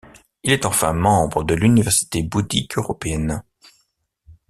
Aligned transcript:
Il 0.41 0.51
est 0.51 0.65
enfin 0.65 0.93
membre 0.93 1.43
de 1.43 1.53
l'Université 1.53 2.23
bouddhique 2.23 2.75
européenne. 2.79 3.43